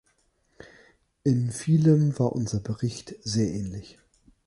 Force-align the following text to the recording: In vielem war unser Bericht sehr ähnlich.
In 1.23 1.51
vielem 1.51 2.17
war 2.17 2.31
unser 2.33 2.59
Bericht 2.59 3.13
sehr 3.23 3.53
ähnlich. 3.53 3.99